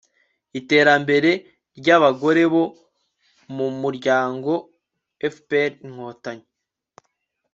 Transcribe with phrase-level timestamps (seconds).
[0.59, 1.31] iterambere
[1.77, 2.63] ry'abagore bo
[3.55, 4.51] m'umuryango
[5.33, 6.47] fpr-inkotanyi